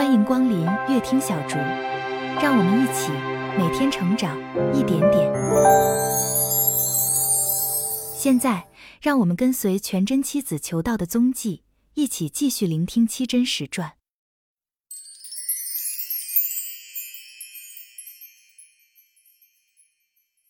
[0.00, 1.56] 欢迎光临乐听小竹，
[2.40, 3.10] 让我们一起
[3.58, 4.34] 每天成长
[4.74, 5.30] 一点点。
[8.16, 8.66] 现在，
[9.02, 13.98] 让我们跟随全真七子求道的踪迹，一起继续聆听七真实传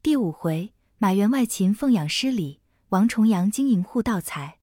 [0.00, 4.60] 第五回：马员外勤奉养施礼，王重阳经营护道财。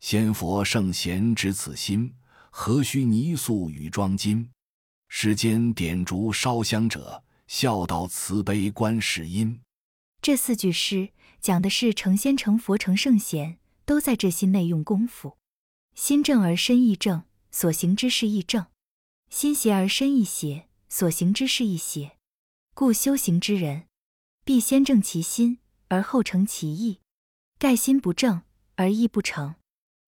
[0.00, 2.16] 仙佛圣贤知此心，
[2.50, 4.50] 何须泥塑与装金？
[5.08, 9.60] 世间点烛烧香者，孝道慈悲观世音。
[10.20, 15.36] 这四句诗讲的是成仙成佛成圣贤，都在这心内用功夫。
[15.94, 18.64] 心正而身亦正，所行之事亦正；
[19.30, 22.16] 心邪而身亦邪，所行之事亦邪。
[22.74, 23.86] 故修行之人，
[24.44, 27.00] 必先正其心，而后成其意。
[27.58, 28.42] 盖心不正，
[28.74, 29.54] 而意不成。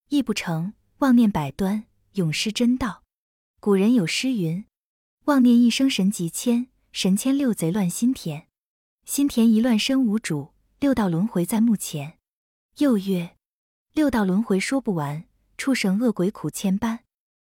[0.09, 1.84] 意不成，妄念百端，
[2.15, 3.05] 永失真道。
[3.61, 4.65] 古人有诗云
[5.27, 8.49] ：“妄念一生神即迁，神迁六贼乱心田。
[9.05, 12.19] 心田一乱身无主，六道轮回在目前。”
[12.79, 13.37] 又曰
[13.95, 15.24] ：“六道轮回说不完，
[15.57, 17.01] 畜生恶鬼苦千般。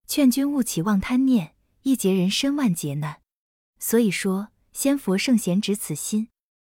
[0.07, 3.21] 劝君勿起妄贪念，一劫人身万劫难。”
[3.79, 6.29] 所以说，仙佛圣贤指此心，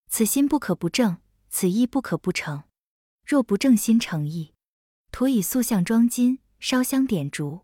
[0.09, 2.65] 此心不可不正，此意不可不成。
[3.25, 4.55] 若不正心诚意，
[5.11, 7.63] 徒以塑像装金，烧香点烛，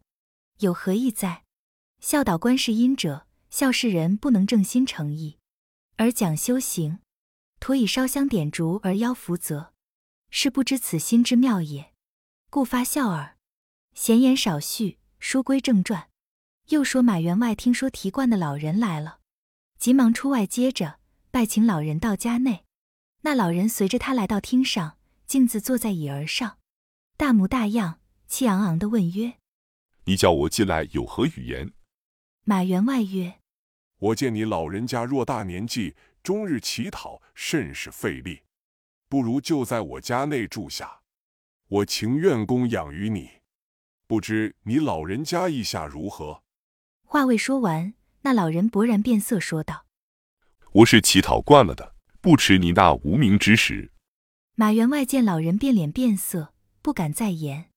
[0.58, 1.44] 有何意在？
[2.00, 5.38] 孝导观世音者，孝世人不能正心诚意，
[5.96, 6.98] 而讲修行，
[7.60, 9.72] 徒以烧香点烛而邀福泽，
[10.30, 11.92] 是不知此心之妙也。
[12.50, 13.36] 故发笑耳。
[13.94, 16.08] 闲言少叙，书归正传。
[16.68, 19.18] 又说马员外听说提罐的老人来了，
[19.78, 20.98] 急忙出外接着，
[21.30, 22.64] 拜请老人到家内。
[23.22, 26.58] 那老人随着他来到厅上，径自坐在椅儿上。
[27.16, 29.38] 大模大样，气昂昂地问曰
[30.04, 31.72] ：“你叫我进来有何语言？”
[32.44, 33.40] 马员外曰
[33.98, 38.42] ：“我见你老人家若大年纪，终日乞讨，甚是费力，
[39.08, 41.00] 不如就在我家内住下，
[41.68, 43.30] 我情愿供养于你。
[44.06, 46.42] 不知你老人家意下如何？”
[47.04, 49.86] 话未说完，那老人勃然变色，说道
[50.72, 53.92] ：“我是乞讨惯了的，不耻你那无名之时。”
[54.54, 56.52] 马员外见老人变脸变色。
[56.82, 57.70] 不敢再言，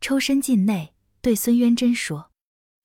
[0.00, 0.93] 抽身进内，
[1.24, 2.32] 对孙渊真说：“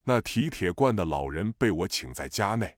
[0.07, 2.77] 那提铁罐的老人被我请在家内，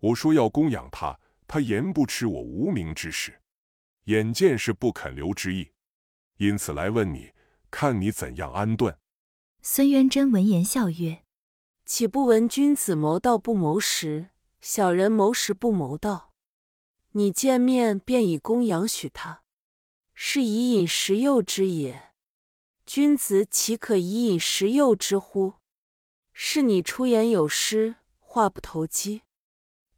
[0.00, 3.42] 我说要供养他，他言不吃我无名之事，
[4.04, 5.70] 眼见是不肯留之意，
[6.38, 7.32] 因此来问你，
[7.70, 8.96] 看你怎样安顿。”
[9.60, 11.24] 孙渊真闻言笑曰
[11.84, 14.30] ：“岂不闻君子谋道不谋食，
[14.62, 16.32] 小人谋食不谋道？
[17.10, 19.42] 你见面便以供养许他，
[20.14, 22.12] 是以饮食诱之也。”
[22.86, 25.54] 君子岂可以饮食诱之乎？
[26.32, 29.22] 是你出言有失，话不投机。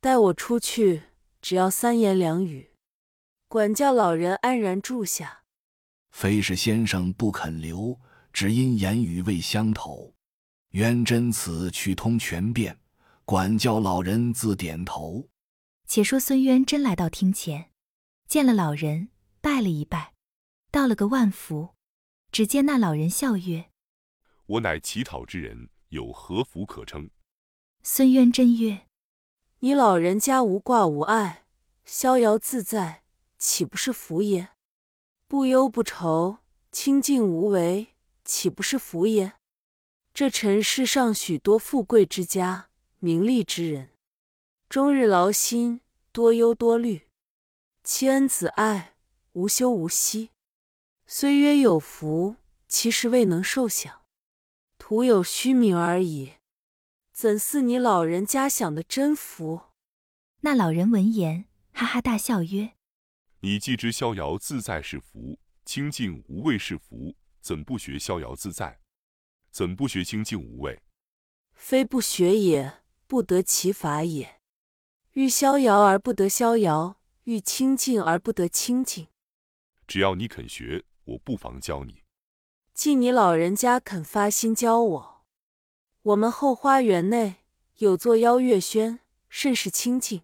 [0.01, 1.03] 待我出去，
[1.43, 2.71] 只要三言两语，
[3.47, 5.43] 管教老人安然住下。
[6.11, 8.01] 非是先生不肯留，
[8.33, 10.15] 只因言语未相投。
[10.71, 12.79] 元真此去通权变，
[13.27, 15.29] 管教老人自点头。
[15.87, 17.71] 且说孙渊真来到厅前，
[18.27, 19.11] 见了老人，
[19.43, 20.15] 拜了一拜，
[20.71, 21.75] 道了个万福。
[22.31, 23.71] 只见那老人笑曰
[24.47, 27.11] ：“我乃乞讨之人，有何福可称？”
[27.83, 28.87] 孙渊真曰
[29.61, 31.47] ：“你老人家无挂无碍，
[31.85, 33.03] 逍遥自在，
[33.39, 34.51] 岂不是福也？
[35.27, 36.39] 不忧不愁，
[36.71, 37.95] 清静无为，
[38.25, 39.35] 岂不是福也？
[40.13, 43.91] 这尘世上许多富贵之家、名利之人，
[44.69, 45.81] 终日劳心，
[46.13, 47.09] 多忧多虑，
[47.83, 48.95] 妻恩子爱，
[49.33, 50.31] 无休无息。”
[51.11, 52.37] 虽曰有福，
[52.69, 54.03] 其实未能受享，
[54.77, 56.35] 徒有虚名而已。
[57.15, 59.63] 怎似你老人家享的真福？
[60.41, 62.75] 那老人闻言，哈哈大笑曰
[63.41, 68.79] ：“你既知逍遥自在是福，清净无畏是福，怎不学逍遥自在？
[69.51, 70.83] 怎不学清净无畏？
[71.55, 74.43] 非不学也，不得其法也。
[75.15, 79.09] 欲逍遥而不得逍遥，欲清净而不得清净。
[79.87, 82.03] 只要你肯学。”我不妨教你，
[82.75, 85.25] 既你老人家肯发心教我，
[86.03, 87.37] 我们后花园内
[87.79, 89.01] 有座邀月轩，
[89.31, 90.23] 甚是清静，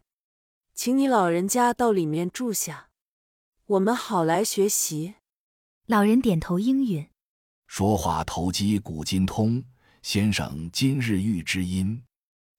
[0.75, 2.91] 请你老人家到里面住下，
[3.65, 5.15] 我们好来学习。
[5.87, 7.09] 老人点头应允，
[7.67, 9.65] 说话投机古今通。
[10.03, 12.03] 先生今日遇知音，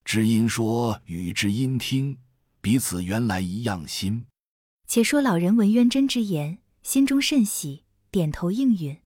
[0.03, 2.17] 知音说与知音听，
[2.59, 4.25] 彼此原来一样心。
[4.87, 7.84] 且说老人闻渊真之言，心中甚喜。
[8.15, 9.01] 点头应允，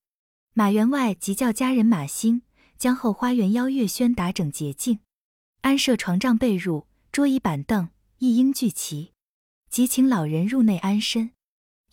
[0.53, 2.43] 马员外即叫家人马兴
[2.77, 4.99] 将后花园邀月轩打整洁净。
[5.61, 7.89] 安设床帐被褥、桌椅板凳，
[8.19, 9.13] 一应俱齐。
[9.67, 11.31] 即请老人入内安身，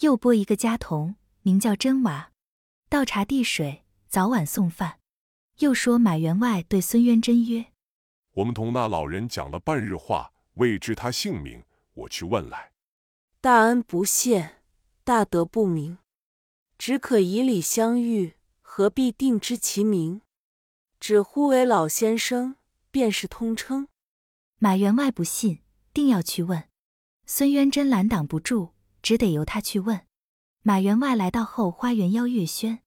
[0.01, 2.33] 又拨一个家童，名叫真娃，
[2.91, 4.99] 倒茶递水，早晚送饭。
[5.61, 7.73] 又说马员外对孙渊真曰
[8.37, 11.65] ：“我们同那老人讲了半日话，未知他姓名，
[11.95, 12.73] 我去问来。
[13.41, 14.57] 大恩不谢，
[15.03, 15.97] 大德不明，
[16.79, 20.21] 只可以礼相遇，何必定知其名？
[21.01, 22.57] 只呼为老先生，
[22.91, 23.89] 便是通称。”
[24.59, 25.63] 马员外不信，
[25.93, 26.69] 定要去问。
[27.27, 28.71] 孙渊真拦挡不住，
[29.03, 30.07] 只得由他去问。
[30.63, 32.83] 马员外来到后花园邀月轩，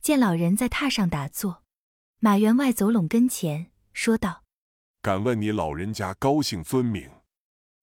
[0.00, 1.62] 见老人在榻上打坐。
[2.20, 4.44] 马员外走拢跟前，说道
[5.00, 7.10] ：“敢问你老人家高姓尊名？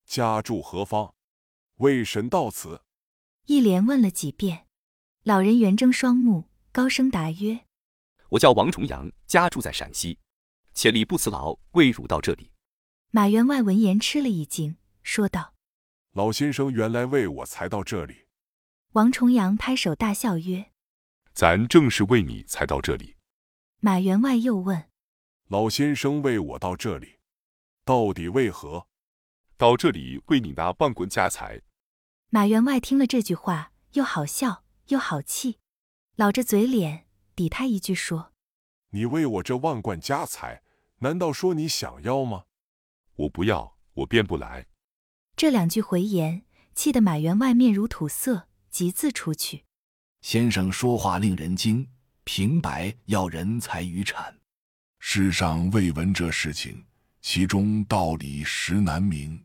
[0.04, 1.14] 家住何方？
[1.76, 2.82] 为神到此？”
[3.46, 4.65] 一连问了几遍。
[5.26, 7.64] 老人圆睁双目，高声答曰
[8.30, 10.20] ：“我叫王重阳，家住在陕西，
[10.72, 12.52] 千里不辞劳，为汝到这里。”
[13.10, 15.52] 马员外闻言吃了一惊，说道。
[16.12, 18.28] 老先生原来为我才到这里。
[18.92, 20.70] 王重阳拍手大笑曰
[21.34, 23.16] ：“咱正是为你才到这里。”
[23.82, 24.88] 马员外又问
[25.50, 27.18] ：“老先生为我到这里，
[27.84, 28.86] 到底为何？”
[29.58, 31.60] 到这里为你拿万贯家财。
[32.30, 35.58] 马员外听了这句话，又好笑又好气，
[36.14, 38.32] 老着嘴脸抵他一句说
[38.90, 40.62] ：“你为我这万贯家财，
[40.98, 42.44] 难道说你想要吗？
[43.16, 44.66] 我不要，我便不来。”
[45.34, 46.44] 这两句回言，
[46.74, 49.64] 气得马员外面如土色，急自出去。
[50.20, 51.88] 先生说话令人惊，
[52.22, 54.38] 平白要人财与产，
[55.00, 56.86] 世上未闻这事情，
[57.20, 59.44] 其中道理实难明。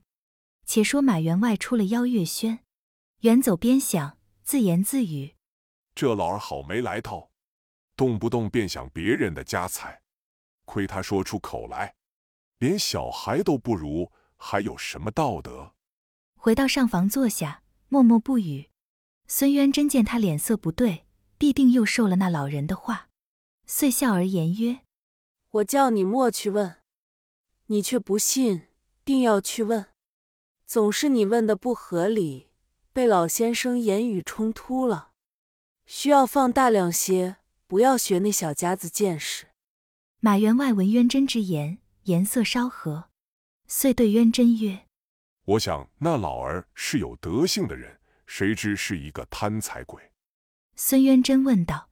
[0.66, 2.60] 且说马员外出了邀月轩，
[3.22, 4.18] 远走边想，
[4.52, 5.36] 自言自语
[5.96, 7.32] ：“这老儿好没来头，
[7.96, 10.02] 动不动便想别人的家财，
[10.66, 11.96] 亏他说出口来，
[12.58, 15.74] 连小孩都不如，还有什么道德？”
[16.36, 18.70] 回到上房坐下，默默不语。
[19.26, 21.06] 孙渊真见他脸色不对，
[21.38, 23.08] 必定又受了那老人的话，
[23.66, 24.82] 遂笑而言曰
[25.52, 26.82] ：“我叫你莫去问，
[27.68, 28.68] 你却不信，
[29.06, 29.86] 定要去问。
[30.66, 32.51] 总是你问的不合理，
[32.94, 35.12] 被老先生言语冲突了，
[35.86, 39.48] 需要放大量些，不要学那小家子见识。”
[40.20, 43.10] 马员外闻渊真之言，颜色稍和，
[43.68, 44.88] 遂对渊真曰。
[45.46, 50.12] 我想那老儿是有德性的人，谁知是一个贪财鬼。
[50.76, 51.90] 孙渊真问道：“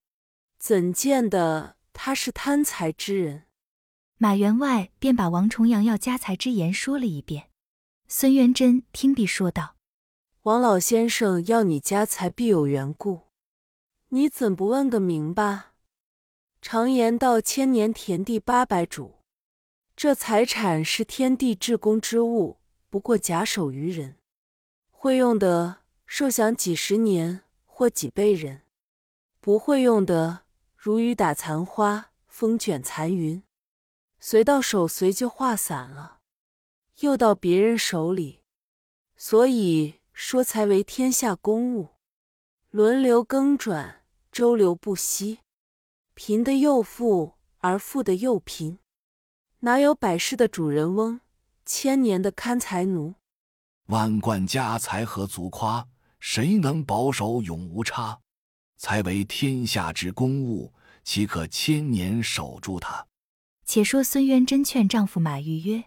[0.59, 3.45] 怎见得他是贪财之人？”
[4.21, 7.49] 马员外便把王重阳要家财之言说了一遍。
[8.07, 9.75] 孙渊真听毕，说道
[10.43, 13.23] ：“王老先生要你家财，必有缘故，
[14.07, 15.73] 你怎不问个明白？
[16.61, 19.15] 常言道，千年田地八百主，
[19.97, 22.59] 这财产是天地至公之物。”
[22.89, 24.15] 不过假手于人，
[24.89, 28.61] 会用的受享几十年或几辈人；
[29.41, 30.43] 不会用的，
[30.75, 33.43] 如雨打残花，风卷残云，
[34.19, 36.21] 随到手随就化散了，
[37.01, 38.39] 又到别人手里。
[39.15, 41.91] 所以说财为天下公物，
[42.71, 45.39] 轮流更转，周流不息。
[46.13, 48.79] 贫的又富，而富的又贫，
[49.59, 51.21] 哪有百世的主人翁？
[51.65, 53.15] 千年的看财奴，
[53.85, 55.87] 万贯家财何足夸？
[56.19, 58.19] 谁能保守永无差？
[58.75, 60.73] 才为天下之公物，
[61.05, 63.07] 岂可千年守住它？
[63.63, 65.85] 且说孙渊真劝丈夫马玉曰：“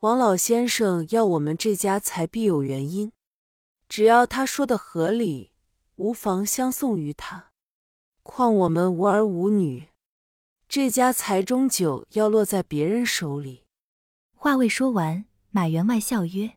[0.00, 3.10] 王老先生要我们这家财，必有原因。
[3.88, 5.52] 只要他说的合理，
[5.96, 7.52] 无妨相送于他。
[8.22, 9.88] 况我们无儿无女，
[10.68, 13.64] 这家财终究要落在别人手里。”
[14.34, 16.56] 话未说完，马员外笑曰：“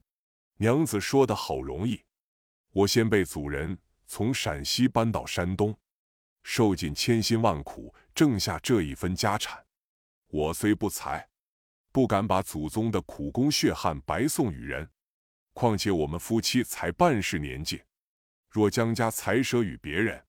[0.57, 2.01] 娘子说的好容易。
[2.71, 5.77] 我先辈祖人从陕西搬到山东，
[6.43, 9.65] 受尽千辛万苦，挣下这一分家产。
[10.27, 11.29] 我虽不才，
[11.91, 14.89] 不敢把祖宗的苦功血汗白送与人。
[15.57, 17.81] 况且我们夫妻才半世年纪，
[18.47, 20.23] 若将家财舍与别人，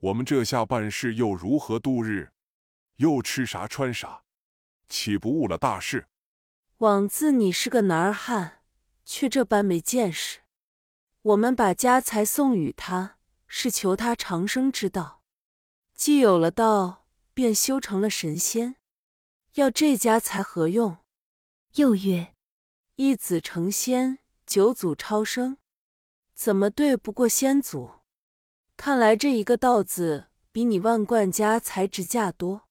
[0.00, 2.32] 我们这下半世又如何度日？
[2.96, 4.24] 又吃啥穿啥？
[4.88, 6.08] 岂不误了大事？”
[6.78, 8.64] 枉自你是个男儿汉，
[9.04, 10.40] 却这般没见识。
[11.22, 15.22] 我们把家财送与他，是求他长生之道。
[15.94, 18.74] 既有了道，便修成了神仙。
[19.54, 20.98] 要这家财何用？
[21.76, 22.34] 又曰：
[22.96, 25.56] 一子成仙，九祖超生，
[26.32, 27.90] 怎么对不过先祖？
[28.76, 32.68] 看来这一个道字，比你万贯家财值价多。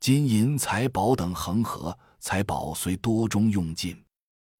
[0.00, 1.98] 金银财宝等恒河。
[2.18, 4.04] 财宝虽多中用尽，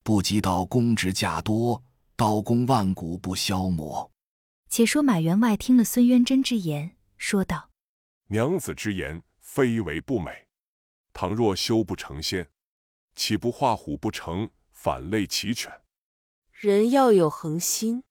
[0.03, 1.81] 不及道公值价多，
[2.17, 4.11] 刀工万古不消磨。
[4.69, 7.71] 且说马员外听了孙渊真之言，说道
[8.29, 10.49] ：“娘子之言，非为不美。
[11.13, 12.51] 倘若修不成仙，
[13.15, 15.82] 岂不画虎不成，反类其犬？
[16.63, 18.05] 人要有恒心，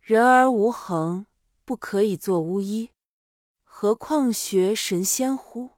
[0.00, 1.26] 人而无恒，
[1.66, 2.92] 不可以做巫医，
[3.62, 5.72] 何况学神仙乎？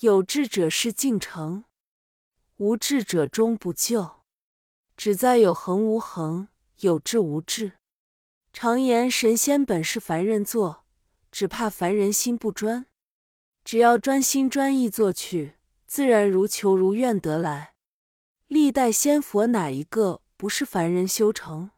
[0.00, 1.64] 有志者事竟成，
[2.56, 4.22] 无志者终不就。
[4.96, 7.72] 只在有恒无恒，有志无志。
[8.54, 10.86] 常言神仙本是凡人做，
[11.30, 12.86] 只怕凡人心不专。
[13.62, 15.56] 只要专心专意做去，
[15.86, 17.74] 自然如求如愿得来。
[18.46, 21.72] 历代仙佛哪一个不是凡人修成？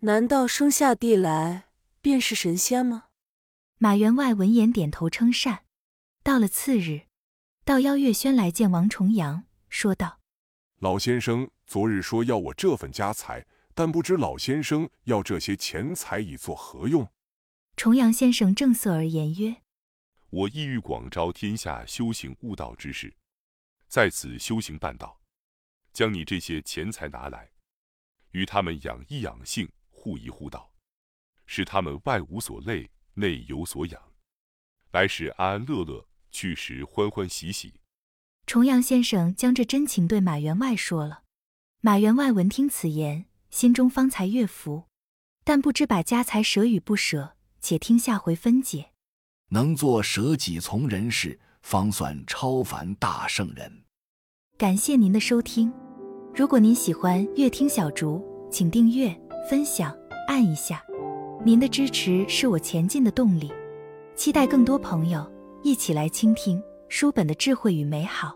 [0.00, 1.66] 难道生下地来
[2.00, 3.08] 便是神仙吗？
[3.76, 5.66] 马员外闻言点头称善。
[6.22, 7.02] 到了次日，
[7.62, 10.18] 道邀月轩来见王重阳，说道
[10.80, 17.10] ：“老先生昨日说要我这份家财。”但不知老先生要这些钱财以作何用？
[17.76, 19.56] 重阳先生正色而言曰
[20.30, 23.12] ：“我意欲广招天下修行悟道之士，
[23.88, 25.20] 在此修行办道，
[25.92, 27.50] 将你这些钱财拿来，
[28.34, 30.70] 与他们养一养性，护一护道，
[31.46, 34.00] 使他们外无所累，内有所养，
[34.92, 37.80] 来时安安乐乐，去时欢欢喜喜。”
[38.46, 41.22] 重阳先生将这真情对马员外说了。
[41.80, 43.26] 马员外闻听此言。
[43.50, 44.88] 心中方才悦服，
[45.44, 48.90] 但不知把家财舍与不舍，且听下回分解。
[49.50, 53.84] 能做舍己从人事，方算超凡大圣人。
[54.58, 55.72] 感谢您的收听，
[56.36, 59.14] 如果您喜欢乐听小竹，请订阅、
[59.48, 60.82] 分享、按一下，
[61.44, 63.52] 您的支持是我前进的动力。
[64.16, 65.24] 期待更多朋友
[65.62, 68.34] 一起来倾听书本的智慧与美好。